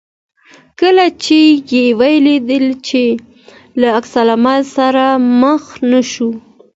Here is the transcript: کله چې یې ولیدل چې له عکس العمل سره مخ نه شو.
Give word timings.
کله 0.79 1.05
چې 1.23 1.39
یې 1.71 1.83
ولیدل 1.99 2.65
چې 2.87 3.03
له 3.79 3.87
عکس 3.97 4.11
العمل 4.23 4.61
سره 4.77 5.05
مخ 5.41 5.63
نه 5.91 6.01
شو. 6.11 6.31